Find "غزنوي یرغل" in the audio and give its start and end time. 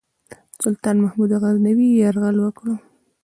1.41-2.37